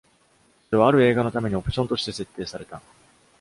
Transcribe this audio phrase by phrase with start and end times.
[0.71, 2.81] それはある映画のためにオプションとして設定された。